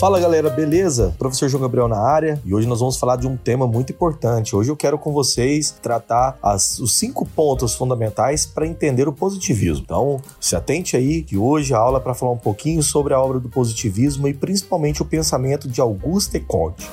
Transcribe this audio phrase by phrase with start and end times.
[0.00, 1.14] Fala galera, beleza?
[1.18, 4.56] Professor João Gabriel na área e hoje nós vamos falar de um tema muito importante.
[4.56, 9.82] Hoje eu quero com vocês tratar as, os cinco pontos fundamentais para entender o positivismo.
[9.84, 13.20] Então, se atente aí que hoje a aula é para falar um pouquinho sobre a
[13.20, 16.90] obra do positivismo e principalmente o pensamento de Auguste Comte.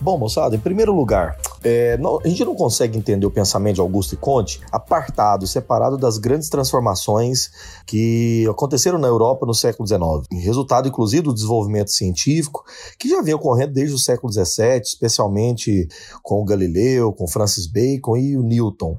[0.00, 1.36] Bom, moçada, em primeiro lugar,
[1.68, 6.16] é, não, a gente não consegue entender o pensamento de Augusto Conte apartado, separado das
[6.16, 7.50] grandes transformações
[7.86, 12.64] que aconteceram na Europa no século XIX, resultado inclusive do desenvolvimento científico
[12.98, 15.86] que já vinha ocorrendo desde o século XVII, especialmente
[16.22, 18.96] com Galileu, com Francis Bacon e o Newton.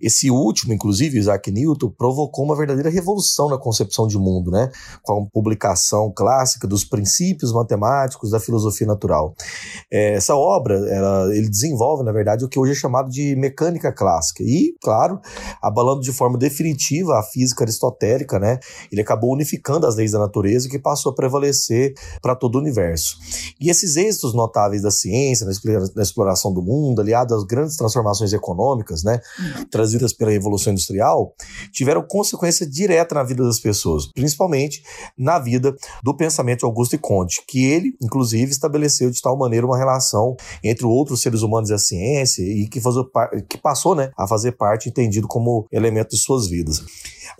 [0.00, 4.70] Esse último, inclusive, Isaac Newton, provocou uma verdadeira revolução na concepção de mundo, né?
[5.02, 9.34] com a publicação clássica dos princípios matemáticos da filosofia natural.
[9.90, 13.34] É, essa obra, ela, ele desenvolve desenvolve, na verdade, o que hoje é chamado de
[13.36, 14.42] mecânica clássica.
[14.42, 15.20] E, claro,
[15.60, 18.58] abalando de forma definitiva a física aristotélica, né?
[18.90, 23.16] Ele acabou unificando as leis da natureza que passou a prevalecer para todo o universo.
[23.60, 25.46] E esses êxitos notáveis da ciência,
[25.94, 29.20] na exploração do mundo, aliados às grandes transformações econômicas, né,
[29.70, 31.34] trazidas pela Revolução Industrial,
[31.72, 34.82] tiveram consequência direta na vida das pessoas, principalmente
[35.16, 39.76] na vida do pensamento de Augusto Conte, que ele, inclusive, estabeleceu de tal maneira uma
[39.76, 42.96] relação entre outros seres humanos a ciência e que, faz,
[43.48, 46.84] que passou né, a fazer parte, entendido como elemento de suas vidas.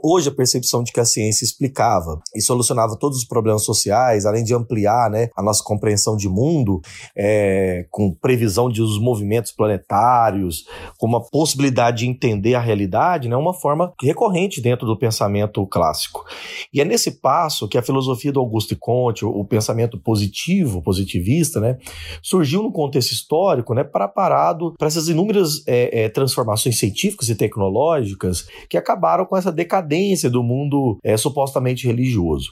[0.03, 4.45] Hoje, a percepção de que a ciência explicava e solucionava todos os problemas sociais, além
[4.45, 6.80] de ampliar né, a nossa compreensão de mundo,
[7.17, 10.64] é, com previsão de os movimentos planetários,
[10.98, 16.25] com uma possibilidade de entender a realidade, né, uma forma recorrente dentro do pensamento clássico.
[16.73, 21.78] E é nesse passo que a filosofia do Augusto Comte, o pensamento positivo, positivista, né,
[22.23, 23.83] surgiu no contexto histórico né,
[24.28, 30.28] preparado para essas inúmeras é, é, transformações científicas e tecnológicas que acabaram com essa decadência
[30.28, 32.50] do mundo é, supostamente religioso.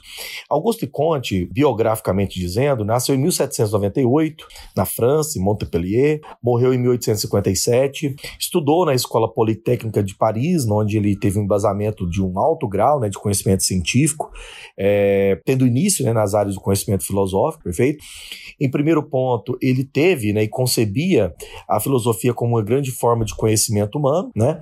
[0.49, 8.85] Auguste Comte, biograficamente dizendo, nasceu em 1798 na França, em Montpellier, morreu em 1857, estudou
[8.85, 13.09] na Escola Politécnica de Paris, onde ele teve um embasamento de um alto grau né,
[13.09, 14.31] de conhecimento científico,
[14.77, 18.03] é, tendo início né, nas áreas do conhecimento filosófico, perfeito?
[18.59, 21.33] Em primeiro ponto, ele teve né, e concebia
[21.67, 24.61] a filosofia como uma grande forma de conhecimento humano, né?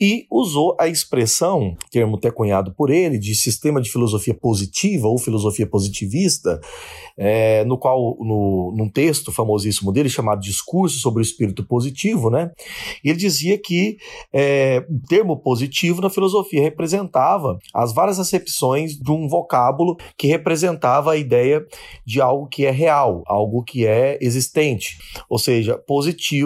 [0.00, 5.18] E usou a expressão termo até cunhado por ele, de sistema de filosofia positiva ou
[5.18, 6.60] filosofia positivista,
[7.16, 12.50] é, no qual, no, num texto famosíssimo dele, chamado Discurso sobre o Espírito Positivo, né,
[13.04, 13.96] ele dizia que
[14.32, 21.12] é, o termo positivo na filosofia representava as várias acepções de um vocábulo que representava
[21.12, 21.64] a ideia
[22.04, 24.98] de algo que é real, algo que é existente.
[25.28, 26.41] Ou seja, positivo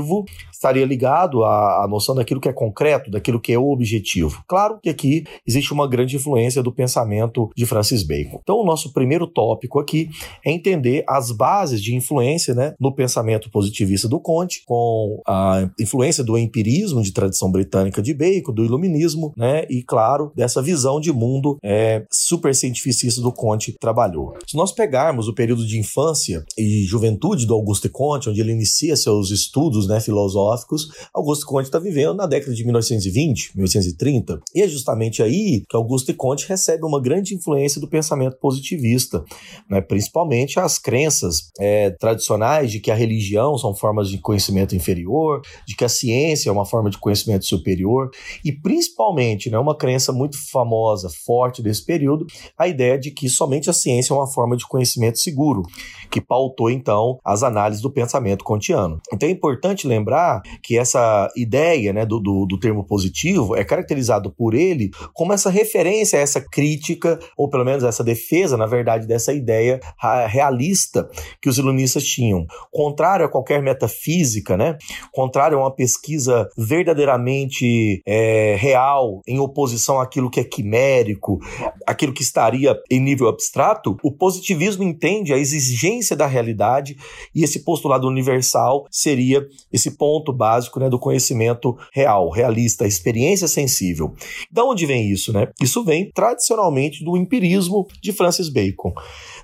[0.53, 4.43] estaria ligado à, à noção daquilo que é concreto, daquilo que é objetivo.
[4.49, 8.41] Claro que aqui existe uma grande influência do pensamento de Francis Bacon.
[8.43, 10.09] Então, o nosso primeiro tópico aqui
[10.45, 16.25] é entender as bases de influência né, no pensamento positivista do Conte, com a influência
[16.25, 21.12] do empirismo de tradição britânica de Bacon, do iluminismo, né, e, claro, dessa visão de
[21.12, 24.35] mundo é, super cientificista do Conte trabalhou.
[24.47, 28.97] Se nós pegarmos o período de infância e juventude do Auguste Comte, onde ele inicia
[28.97, 34.69] seus estudos né, filosóficos, Auguste Comte está vivendo na década de 1920, 1930, e é
[34.69, 39.25] justamente aí que Auguste Comte recebe uma grande influência do pensamento positivista,
[39.69, 45.43] né, principalmente as crenças é, tradicionais de que a religião são formas de conhecimento inferior,
[45.67, 48.11] de que a ciência é uma forma de conhecimento superior,
[48.45, 52.27] e principalmente, né, uma crença muito famosa, forte desse período,
[52.59, 55.63] a ideia de que somente a ciência é uma forma de conhecimento seguro,
[56.11, 59.01] que pautou então as análises do pensamento kantiano.
[59.13, 64.31] Então é importante lembrar que essa ideia né, do, do, do termo positivo é caracterizado
[64.31, 69.32] por ele como essa referência, essa crítica, ou pelo menos essa defesa, na verdade, dessa
[69.32, 69.81] ideia
[70.28, 71.09] realista
[71.42, 72.47] que os iluministas tinham.
[72.70, 74.76] Contrário a qualquer metafísica, né?
[75.12, 81.38] contrário a uma pesquisa verdadeiramente é, real, em oposição àquilo que é quimérico,
[81.87, 86.96] aquilo que estaria em nível abstrato, o positivismo entende a exigência da realidade
[87.34, 94.15] e esse postulado universal seria esse ponto básico né, do conhecimento real, realista, experiência sensível.
[94.51, 95.33] Da onde vem isso?
[95.33, 95.49] Né?
[95.61, 98.93] Isso vem tradicionalmente do empirismo de Francis Bacon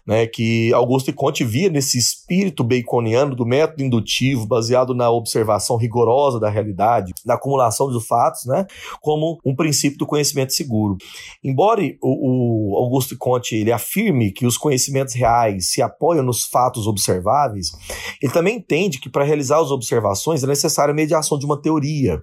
[0.07, 6.41] né, que Augusto Conte via nesse espírito baconiano do método indutivo, baseado na observação rigorosa
[6.41, 8.67] da realidade, na acumulação dos fatos, né,
[9.01, 10.97] como um princípio do conhecimento seguro.
[11.43, 16.87] Embora o, o Augusto Conte ele afirme que os conhecimentos reais se apoiam nos fatos
[16.87, 17.73] observáveis,
[18.21, 21.61] ele também entende que para realizar as observações situações é necessária a mediação de uma
[21.61, 22.19] teoria.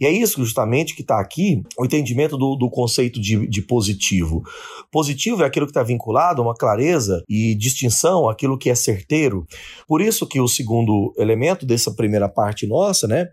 [0.00, 4.42] E é isso justamente que está aqui o entendimento do, do conceito de, de positivo.
[4.90, 9.46] Positivo é aquilo que está vinculado a uma clareza e distinção, aquilo que é certeiro.
[9.86, 13.28] Por isso que o segundo elemento dessa primeira parte nossa, né,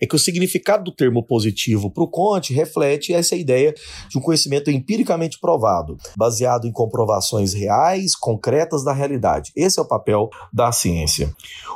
[0.00, 3.74] é que o significado do termo positivo para o Conte reflete essa ideia
[4.08, 9.52] de um conhecimento empiricamente provado, baseado em comprovações reais, concretas da realidade.
[9.56, 11.32] Esse é o papel da ciência.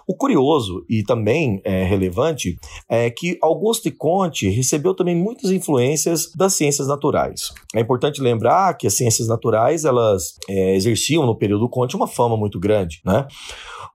[0.06, 2.56] O curioso e também é, relevante
[2.88, 7.52] é que Auguste Comte recebeu também muitas influências das ciências naturais.
[7.74, 12.36] É importante lembrar que as ciências naturais elas é, exerciam no período Comte uma fama
[12.36, 13.26] muito grande, né?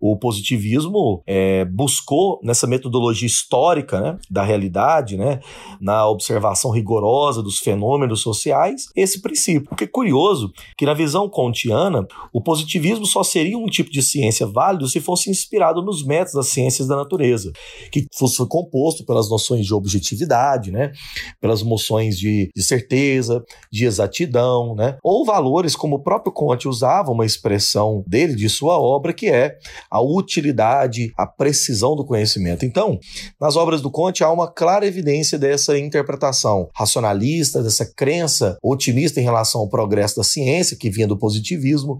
[0.01, 5.39] O positivismo é, buscou nessa metodologia histórica né, da realidade, né,
[5.79, 9.69] na observação rigorosa dos fenômenos sociais, esse princípio.
[9.69, 14.47] Porque é curioso que na visão kantiana, o positivismo só seria um tipo de ciência
[14.47, 17.51] válido se fosse inspirado nos métodos das ciências da natureza,
[17.91, 20.91] que fosse composto pelas noções de objetividade, né,
[21.39, 27.11] pelas noções de, de certeza, de exatidão, né, ou valores como o próprio Conte usava
[27.11, 29.57] uma expressão dele, de sua obra, que é
[29.89, 32.65] a utilidade, a precisão do conhecimento.
[32.65, 32.99] Então,
[33.39, 39.23] nas obras do Conte há uma clara evidência dessa interpretação racionalista, dessa crença otimista em
[39.23, 41.99] relação ao progresso da ciência, que vinha do positivismo,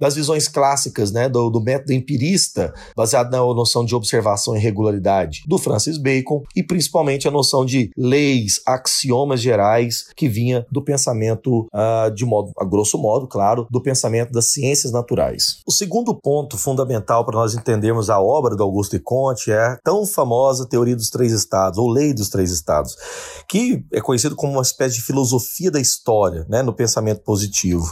[0.00, 5.42] das visões clássicas né, do, do método empirista, baseado na noção de observação e regularidade
[5.46, 11.66] do Francis Bacon, e principalmente a noção de leis, axiomas gerais, que vinha do pensamento,
[11.72, 15.58] uh, de modo, a grosso modo, claro, do pensamento das ciências naturais.
[15.66, 20.06] O segundo ponto fundamental para nós entendermos a obra do Augusto Comte é a tão
[20.06, 22.96] famosa teoria dos três estados, ou lei dos três estados,
[23.48, 27.84] que é conhecido como uma espécie de filosofia da história, né, no pensamento positivo.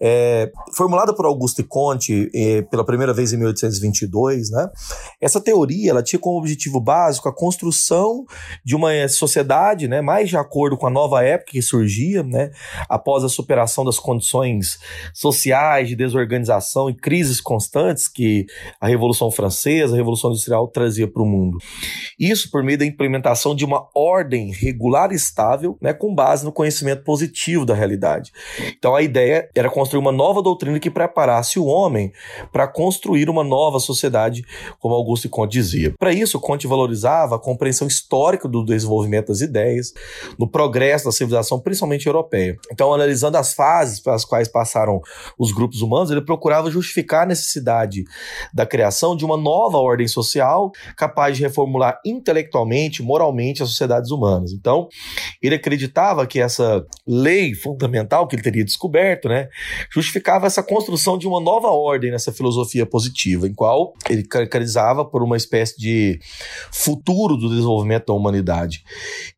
[0.00, 4.68] É, formulada por Auguste Comte eh, pela primeira vez em 1822, né?
[5.20, 8.24] Essa teoria ela tinha como objetivo básico a construção
[8.64, 12.50] de uma sociedade, né, mais de acordo com a nova época que surgia, né,
[12.88, 14.78] após a superação das condições
[15.12, 18.46] sociais de desorganização e crises constantes que
[18.80, 21.58] a Revolução Francesa, a Revolução Industrial trazia para o mundo.
[22.18, 26.52] Isso por meio da implementação de uma ordem regular e estável, né, com base no
[26.52, 28.32] conhecimento positivo da realidade.
[28.76, 32.12] Então a ideia era construir uma nova doutrina que prepara preparasse o homem
[32.52, 34.44] para construir uma nova sociedade,
[34.78, 35.94] como Augusto Comte dizia.
[35.98, 39.92] Para isso, Comte valorizava a compreensão histórica do desenvolvimento das ideias,
[40.38, 42.56] no progresso da civilização, principalmente europeia.
[42.70, 45.00] Então, analisando as fases pelas quais passaram
[45.38, 48.04] os grupos humanos, ele procurava justificar a necessidade
[48.52, 54.52] da criação de uma nova ordem social capaz de reformular intelectualmente, moralmente as sociedades humanas.
[54.52, 54.88] Então,
[55.42, 59.48] ele acreditava que essa lei fundamental que ele teria descoberto, né,
[59.90, 65.22] justificava essa construção de uma nova ordem nessa filosofia positiva, em qual ele caracterizava por
[65.22, 66.18] uma espécie de
[66.72, 68.82] futuro do desenvolvimento da humanidade.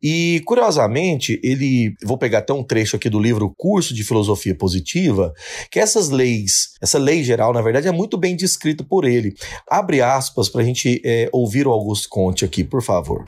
[0.02, 1.94] E, curiosamente, ele.
[2.04, 5.32] Vou pegar até um trecho aqui do livro Curso de Filosofia Positiva,
[5.70, 9.34] que essas leis, essa lei geral, na verdade, é muito bem descrita por ele.
[9.68, 13.26] Abre aspas para a gente é, ouvir o Augusto Conte aqui, por favor.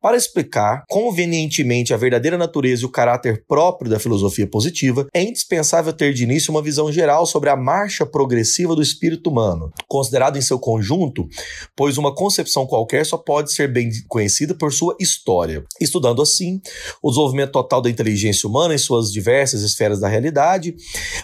[0.00, 5.92] Para explicar convenientemente a verdadeira natureza e o caráter próprio da filosofia positiva, é indispensável
[5.92, 10.42] ter de início uma visão geral sobre a marcha progressiva do espírito humano, considerado em
[10.42, 11.28] seu conjunto,
[11.76, 15.64] pois uma concepção qualquer só pode ser bem conhecida por sua história.
[15.80, 16.60] Estudando assim
[17.02, 20.74] o desenvolvimento total da inteligência humana em suas diversas esferas da realidade,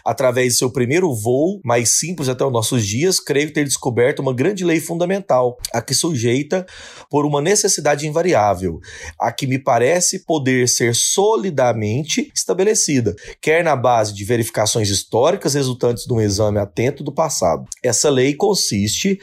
[0.04, 4.32] através de seu primeiro voo, mais simples até os nossos dias, creio ter descoberto uma
[4.32, 6.66] grande lei fundamental, a que sujeita
[7.10, 8.80] por uma necessidade invariável
[9.18, 16.04] a que me parece poder ser solidamente estabelecida, quer na base de verificações históricas resultantes
[16.04, 16.16] de um
[16.54, 17.64] exame atento do passado.
[17.82, 19.20] Essa lei consiste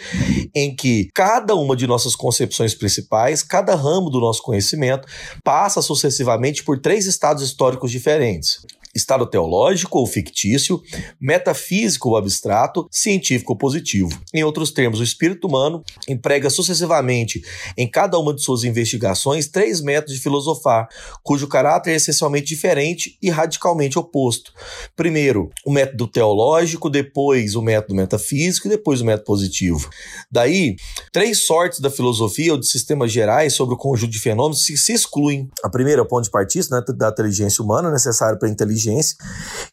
[0.54, 5.08] em que cada uma de nossas concepções principais, cada ramo do nosso conhecimento,
[5.44, 10.82] passa sucessivamente por três estados históricos diferentes estado teológico ou fictício,
[11.20, 14.10] metafísico ou abstrato, científico ou positivo.
[14.34, 17.42] Em outros termos, o espírito humano emprega sucessivamente
[17.78, 20.88] em cada uma de suas investigações três métodos de filosofar,
[21.24, 24.54] cujo caráter é essencialmente diferente e radicalmente oposto.
[24.96, 29.90] Primeiro, o método teológico, depois o método metafísico e depois o método positivo.
[30.32, 30.76] Daí,
[31.12, 34.94] três sortes da filosofia ou de sistemas gerais sobre o conjunto de fenômenos se, se
[34.94, 35.50] excluem.
[35.64, 38.81] A primeira é o ponto de partida né, da inteligência humana, necessário para a inteligência
[38.82, 39.16] inteligência.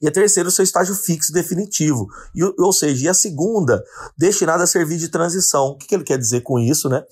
[0.01, 2.07] E a terceira, o seu estágio fixo definitivo.
[2.35, 3.83] E, ou seja, e a segunda,
[4.17, 5.69] destinada a servir de transição.
[5.69, 7.03] O que, que ele quer dizer com isso, né?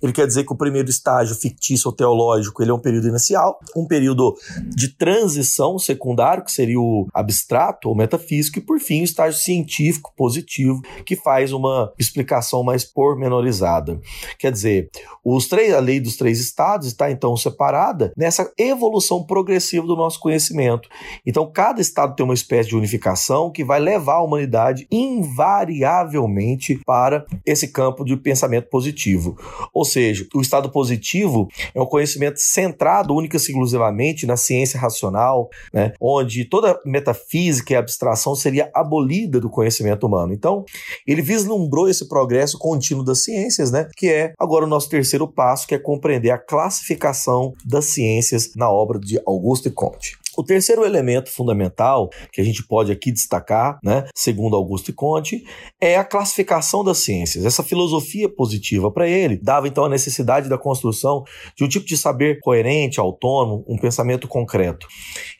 [0.00, 3.58] Ele quer dizer que o primeiro estágio fictício ou teológico, ele é um período inicial,
[3.76, 4.36] um período
[4.68, 10.12] de transição secundário, que seria o abstrato ou metafísico, e por fim, o estágio científico
[10.16, 14.00] positivo, que faz uma explicação mais pormenorizada.
[14.38, 14.90] Quer dizer,
[15.24, 20.20] os três, a lei dos três estados está então separada nessa evolução progressiva do nosso
[20.20, 20.88] conhecimento.
[21.26, 27.26] Então, cada estado tem uma espécie de unificação que vai levar a humanidade invariavelmente para
[27.44, 29.36] esse campo de pensamento positivo.
[29.72, 35.48] Ou seja, o estado positivo é um conhecimento centrado única e exclusivamente na ciência racional,
[35.72, 40.32] né, onde toda metafísica e abstração seria abolida do conhecimento humano.
[40.32, 40.64] Então,
[41.06, 45.66] ele vislumbrou esse progresso contínuo das ciências, né, que é agora o nosso terceiro passo,
[45.66, 50.18] que é compreender a classificação das ciências na obra de Auguste Comte.
[50.36, 55.44] O terceiro elemento fundamental que a gente pode aqui destacar, né, segundo Augusto Conte,
[55.80, 57.44] é a classificação das ciências.
[57.44, 61.24] Essa filosofia positiva para ele dava então a necessidade da construção
[61.56, 64.86] de um tipo de saber coerente, autônomo, um pensamento concreto.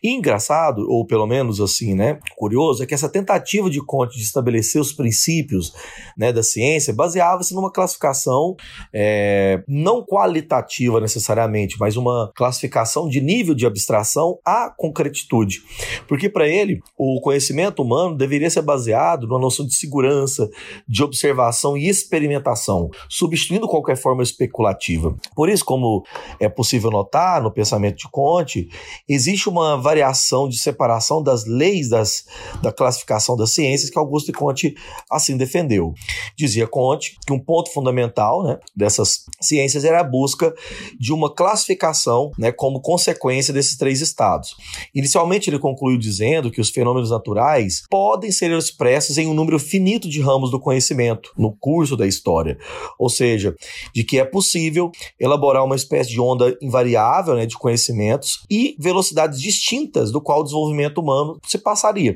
[0.03, 4.23] E engraçado, ou pelo menos assim, né, curioso, é que essa tentativa de Conte de
[4.23, 5.73] estabelecer os princípios
[6.17, 8.57] né, da ciência baseava-se numa classificação
[8.93, 15.63] é, não qualitativa necessariamente, mas uma classificação de nível de abstração a concretitude.
[16.09, 20.49] Porque para ele, o conhecimento humano deveria ser baseado numa noção de segurança,
[20.87, 25.17] de observação e experimentação, substituindo qualquer forma especulativa.
[25.35, 26.05] Por isso, como
[26.41, 28.69] é possível notar no pensamento de Conte,
[29.09, 32.25] existe uma variação de separação das leis das,
[32.63, 34.75] da classificação das ciências que Augusto Conte
[35.11, 35.95] assim defendeu.
[36.37, 40.55] Dizia Conte que um ponto fundamental né, dessas ciências era a busca
[40.99, 44.57] de uma classificação né, como consequência desses três estados.
[44.95, 50.09] Inicialmente, ele concluiu dizendo que os fenômenos naturais podem ser expressos em um número finito
[50.09, 52.59] de ramos do conhecimento no curso da história,
[52.99, 53.55] ou seja,
[53.95, 59.41] de que é possível elaborar uma espécie de onda invariável né, de conhecimentos e velocidades
[59.41, 62.15] distintas do qual o desenvolvimento humano se passaria.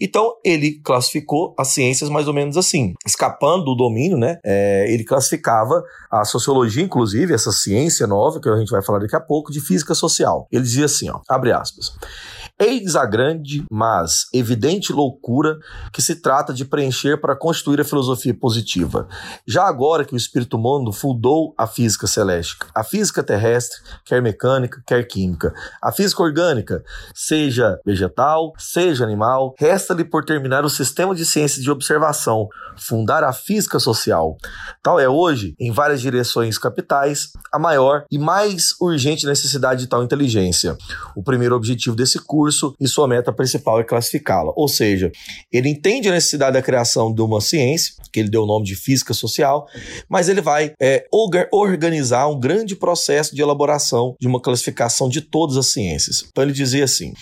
[0.00, 4.38] Então, ele classificou as ciências mais ou menos assim, escapando do domínio, né?
[4.44, 9.16] É, ele classificava a sociologia, inclusive, essa ciência nova que a gente vai falar daqui
[9.16, 10.46] a pouco, de física social.
[10.50, 11.83] Ele dizia assim, ó, abre aspas.
[11.90, 12.43] places.
[12.56, 15.58] Eis a grande, mas evidente loucura
[15.92, 19.08] que se trata de preencher para constituir a filosofia positiva.
[19.44, 24.80] Já agora que o espírito humano fundou a física celeste, a física terrestre, quer mecânica,
[24.86, 31.26] quer química, a física orgânica, seja vegetal, seja animal, resta-lhe por terminar o sistema de
[31.26, 32.46] ciências de observação,
[32.76, 34.36] fundar a física social.
[34.80, 40.04] Tal é hoje, em várias direções capitais, a maior e mais urgente necessidade de tal
[40.04, 40.78] inteligência.
[41.16, 44.52] O primeiro objetivo desse curso curso e sua meta principal é classificá-la.
[44.54, 45.10] Ou seja,
[45.50, 48.76] ele entende a necessidade da criação de uma ciência, que ele deu o nome de
[48.76, 49.66] física social,
[50.08, 51.06] mas ele vai é,
[51.50, 56.24] organizar um grande processo de elaboração de uma classificação de todas as ciências.
[56.28, 57.14] Então ele dizia assim: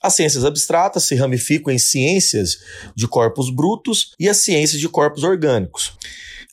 [0.00, 2.58] as ciências abstratas se ramificam em ciências
[2.94, 5.92] de corpos brutos e as ciências de corpos orgânicos.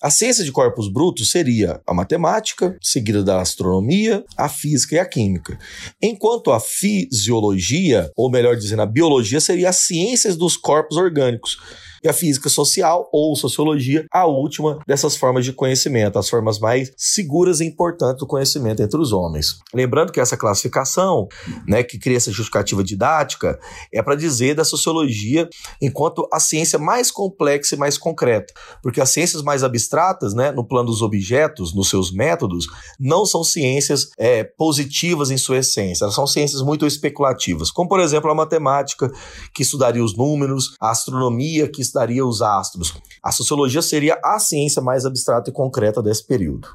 [0.02, 5.06] A ciência de corpos brutos seria a matemática, seguida da astronomia, a física e a
[5.06, 5.58] química.
[6.02, 11.58] Enquanto a fisiologia, ou melhor dizendo, a biologia, seria as ciências dos corpos orgânicos
[12.04, 16.92] e a física social ou sociologia, a última dessas formas de conhecimento, as formas mais
[16.96, 19.60] seguras e importantes do conhecimento entre os homens.
[19.74, 21.28] Lembrando que essa classificação,
[21.68, 23.60] né, que cria essa justificativa didática,
[23.94, 25.50] é para dizer da sociologia
[25.82, 30.66] enquanto a ciência mais complexa e mais concreta, porque as ciências mais abstratas, né, no
[30.66, 32.68] plano dos objetos, nos seus métodos,
[33.00, 38.00] não são ciências é, positivas em sua essência, elas são ciências muito especulativas, como por
[38.00, 39.12] exemplo a matemática,
[39.54, 41.97] que estudaria os números, a astronomia, que estudaria
[42.28, 42.94] os astros.
[43.24, 46.68] A sociologia seria a ciência mais abstrata e concreta desse período.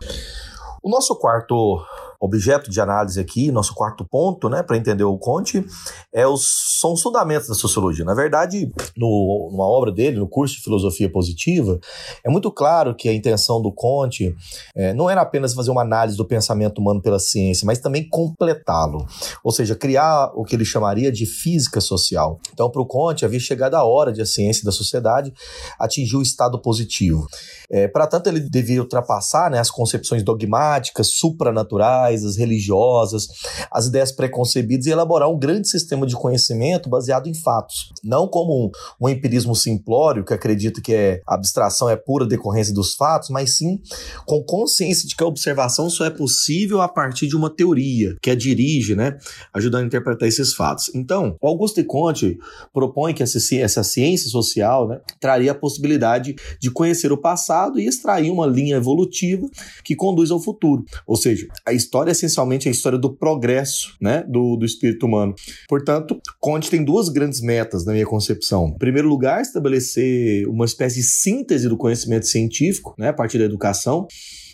[0.82, 1.80] O nosso quarto
[2.22, 5.66] objeto de análise aqui, nosso quarto ponto, né, para entender o Conte,
[6.12, 8.04] é os, são os fundamentos da sociologia.
[8.04, 11.80] Na verdade, no, numa obra dele, no curso de filosofia positiva,
[12.24, 14.32] é muito claro que a intenção do Conte
[14.72, 19.04] é, não era apenas fazer uma análise do pensamento humano pela ciência, mas também completá-lo,
[19.42, 22.38] ou seja, criar o que ele chamaria de física social.
[22.52, 25.34] Então, para o Conte, havia chegado a hora de a ciência da sociedade
[25.76, 27.26] atingir o estado positivo.
[27.68, 33.28] É, para tanto, ele devia ultrapassar né, as concepções dogmáticas, supranaturais morais, as religiosas,
[33.70, 37.92] as ideias preconcebidas e elaborar um grande sistema de conhecimento baseado em fatos.
[38.04, 42.74] Não como um, um empirismo simplório que acredita que é, a abstração é pura decorrência
[42.74, 43.80] dos fatos, mas sim
[44.26, 48.30] com consciência de que a observação só é possível a partir de uma teoria que
[48.30, 49.16] a dirige, né,
[49.54, 50.90] ajudando a interpretar esses fatos.
[50.94, 52.38] Então, Augusto Conte
[52.72, 57.86] propõe que essa, essa ciência social né, traria a possibilidade de conhecer o passado e
[57.86, 59.46] extrair uma linha evolutiva
[59.84, 60.84] que conduz ao futuro.
[61.06, 65.34] Ou seja, a história é essencialmente a história do progresso né, do, do espírito humano.
[65.68, 68.68] Portanto, Conte tem duas grandes metas na minha concepção.
[68.74, 73.44] Em primeiro lugar, estabelecer uma espécie de síntese do conhecimento científico, né, a partir da
[73.44, 74.06] educação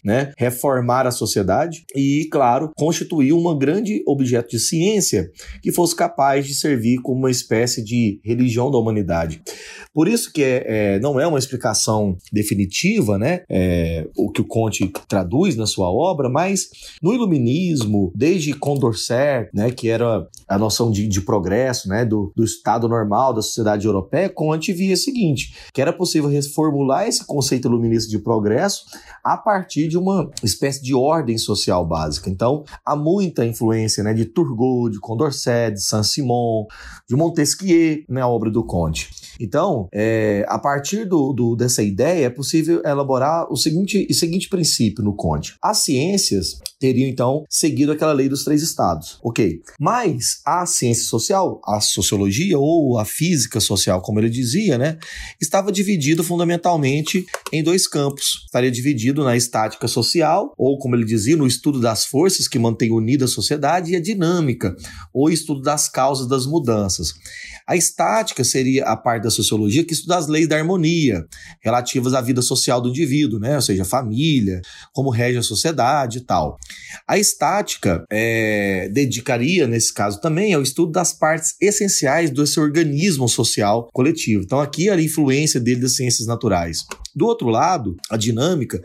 [0.04, 0.32] né?
[0.36, 5.30] reformar a sociedade e, claro, constituir um grande objeto de ciência
[5.62, 9.42] que fosse capaz de servir como uma espécie de religião da humanidade.
[9.92, 13.42] Por isso que é, é não é uma explicação definitiva, né?
[13.48, 16.68] É, o que o Conte traduz na sua obra, mas
[17.02, 22.44] no iluminismo, desde Condorcet, né, que era a noção de, de progresso, né, do, do
[22.44, 27.68] estado normal da sociedade europeia, Conte via o seguinte, que era possível reformular esse conceito
[27.68, 28.84] iluminista de progresso
[29.24, 32.30] a partir de uma espécie de ordem social básica.
[32.30, 36.66] Então, há muita influência né, de Turgot, de Condorcet, de Saint-Simon,
[37.08, 39.10] de Montesquieu na né, obra do Conte.
[39.40, 44.48] Então, é, a partir do, do, dessa ideia, é possível elaborar o seguinte, o seguinte
[44.48, 45.54] princípio no Conte.
[45.62, 49.18] As ciências teriam, então, seguido aquela lei dos três estados.
[49.22, 49.60] Ok.
[49.78, 54.98] Mas a ciência social, a sociologia ou a física social, como ele dizia, né,
[55.40, 58.44] estava dividido fundamentalmente em dois campos.
[58.46, 62.90] Estaria dividido na estática social, ou como ele dizia, no estudo das forças que mantêm
[62.90, 64.74] unida a sociedade, e a dinâmica,
[65.12, 67.12] ou estudo das causas das mudanças.
[67.68, 71.26] A estática seria a parte da sociologia que estuda as leis da harmonia,
[71.60, 73.56] relativas à vida social do indivíduo, né?
[73.56, 74.62] ou seja, família,
[74.94, 76.56] como rege a sociedade e tal.
[77.06, 83.90] A estática é, dedicaria, nesse caso também, ao estudo das partes essenciais desse organismo social
[83.92, 84.44] coletivo.
[84.44, 86.78] Então, aqui a influência dele das ciências naturais.
[87.14, 88.82] Do outro lado, a dinâmica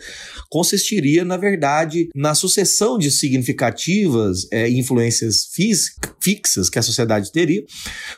[0.83, 5.47] consistiria, na verdade, na sucessão de significativas é, influências
[6.21, 7.63] fixas que a sociedade teria,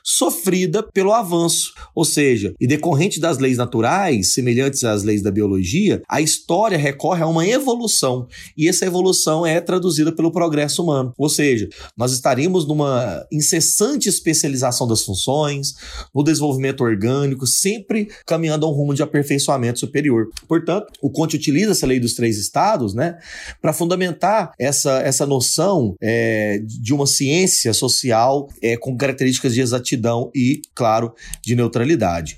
[0.04, 1.74] sofrida pelo avanço.
[1.94, 7.24] Ou seja, e decorrente das leis naturais, semelhantes às leis da biologia, a história recorre
[7.24, 8.28] a uma evolução.
[8.58, 11.14] E essa evolução é traduzida pelo progresso humano.
[11.18, 11.68] Ou seja,
[11.98, 15.74] nós estaríamos numa incessante especialização das funções,
[16.14, 20.30] no desenvolvimento orgânico, sempre caminhando a um rumo de aperfeiçoamento superior superior.
[20.48, 23.18] Portanto, o Conte utiliza essa lei dos três estados né,
[23.62, 30.32] para fundamentar essa, essa noção é, de uma ciência social é, com características de exatidão
[30.34, 32.38] e, claro, de neutralidade.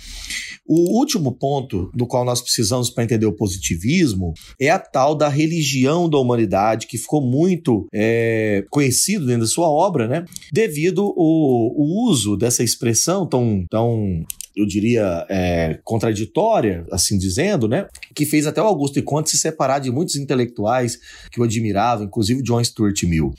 [0.68, 5.30] O último ponto do qual nós precisamos para entender o positivismo é a tal da
[5.30, 10.26] religião da humanidade, que ficou muito é, conhecido dentro da sua obra, né?
[10.52, 11.74] Devido ao,
[12.10, 14.26] uso dessa expressão tão, tão
[14.58, 17.88] eu diria, é, contraditória, assim dizendo, né?
[18.16, 21.00] Que fez até o Augusto Conte se separar de muitos intelectuais
[21.32, 23.34] que o admiravam, inclusive John Stuart Mill.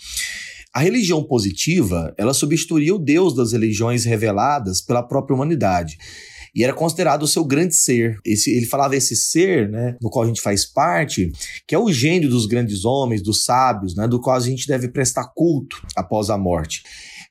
[0.72, 5.98] A religião positiva, ela substituía o Deus das religiões reveladas pela própria humanidade
[6.54, 8.18] e era considerado o seu grande ser.
[8.24, 11.31] Esse, ele falava esse ser, né, no qual a gente faz parte,
[11.66, 14.88] que é o gênio dos grandes homens, dos sábios, né, do qual a gente deve
[14.88, 16.83] prestar culto após a morte.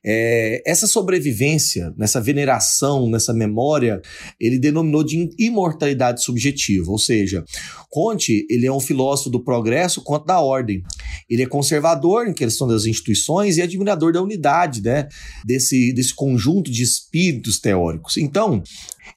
[0.04, 4.00] É, essa sobrevivência, nessa veneração, nessa memória,
[4.40, 7.44] ele denominou de imortalidade subjetiva, ou seja,
[7.90, 10.82] Conte ele é um filósofo do progresso quanto da ordem.
[11.28, 15.08] Ele é conservador em questão das instituições e admirador da unidade, né,
[15.44, 18.18] desse, desse conjunto de espíritos teóricos.
[18.18, 18.62] Então,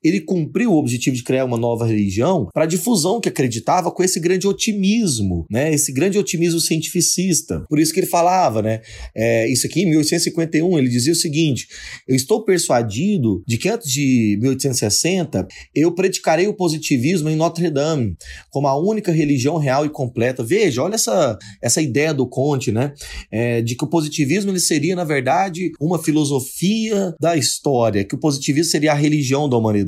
[0.04, 4.04] ele cumpriu o objetivo de criar uma nova religião para a difusão que acreditava com
[4.04, 5.74] esse grande otimismo, né?
[5.74, 7.66] Esse grande otimismo cientificista.
[7.70, 8.82] Por isso que ele falava, né?
[9.16, 11.68] É, isso aqui em 1851 ele dizia o seguinte:
[12.08, 18.16] eu estou persuadido de que antes de 1860 eu predicarei o positivismo em Notre Dame
[18.50, 20.44] como a única religião real e completa.
[20.44, 22.94] Veja, olha essa, essa ideia do Conte, né?
[23.32, 28.20] É, de que o positivismo ele seria na verdade uma filosofia da história, que o
[28.20, 29.81] positivismo seria a religião da humanidade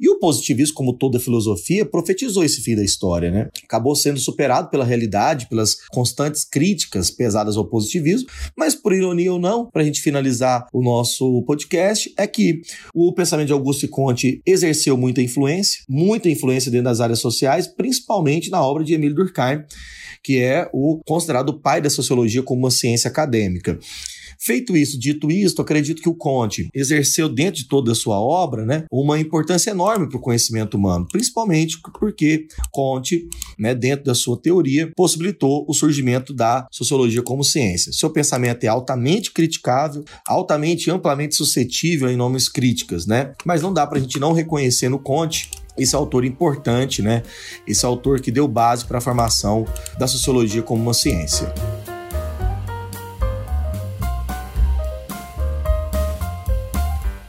[0.00, 3.48] E o positivismo, como toda filosofia, profetizou esse fim da história, né?
[3.64, 9.38] Acabou sendo superado pela realidade, pelas constantes críticas pesadas ao positivismo, mas por ironia ou
[9.38, 12.60] não, para a gente finalizar o nosso podcast, é que
[12.94, 18.50] o pensamento de Augusto Conte exerceu muita influência, muita influência dentro das áreas sociais, principalmente
[18.50, 19.64] na obra de Emile Durkheim,
[20.22, 23.78] que é o considerado pai da sociologia como uma ciência acadêmica.
[24.40, 28.64] Feito isso, dito isso, acredito que o Conte exerceu dentro de toda a sua obra,
[28.64, 34.40] né, uma importância enorme para o conhecimento humano, principalmente porque Conte, né, dentro da sua
[34.40, 37.92] teoria, possibilitou o surgimento da sociologia como ciência.
[37.92, 43.32] Seu pensamento é altamente criticável, altamente amplamente suscetível em nomes críticas, né?
[43.44, 47.22] Mas não dá para a gente não reconhecer no Conte esse autor importante, né?
[47.66, 49.64] Esse autor que deu base para a formação
[49.98, 51.52] da sociologia como uma ciência.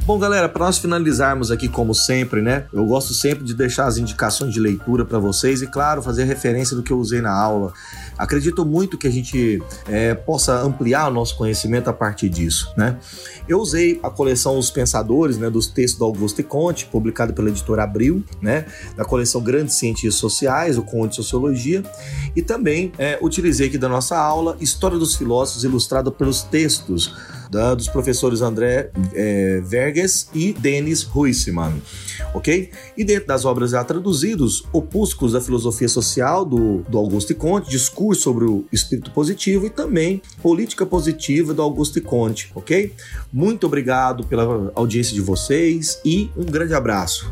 [0.10, 2.65] Bom, galera, para nós finalizarmos aqui, como sempre, né?
[2.74, 6.76] Eu gosto sempre de deixar as indicações de leitura para vocês e, claro, fazer referência
[6.76, 7.72] do que eu usei na aula.
[8.17, 12.98] Acredito muito que a gente é, possa ampliar o nosso conhecimento a partir disso, né?
[13.48, 17.84] Eu usei a coleção Os Pensadores, né, dos textos do Augusto Conte, publicado pela editora
[17.84, 18.65] Abril, né,
[18.98, 21.84] da coleção Grandes Ciências Sociais, o Conte Sociologia,
[22.36, 27.15] e também é, utilizei aqui da nossa aula História dos Filósofos, ilustrada pelos textos
[27.50, 31.82] da, dos professores André é, Verges e Denis Huisman,
[32.34, 32.70] ok?
[32.98, 38.22] E dentro das obras já traduzidos, Opúsculos da Filosofia Social, do, do Augusto Conte, Discurso
[38.22, 42.94] sobre o Espírito Positivo e também Política Positiva, do Augusto Conte, ok?
[43.32, 47.32] Muito obrigado pela audiência de vocês e um grande abraço.